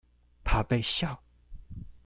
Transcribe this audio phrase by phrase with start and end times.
[0.43, 1.21] 怕被笑？